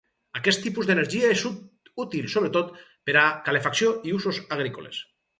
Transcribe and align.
Aquest 0.37 0.61
tipus 0.67 0.87
d'energia 0.91 1.27
és 1.33 1.43
útil 2.03 2.29
sobretot 2.35 2.71
per 3.09 3.15
a 3.25 3.25
calefacció 3.49 3.91
i 4.09 4.15
usos 4.21 4.41
agrícoles. 4.57 5.03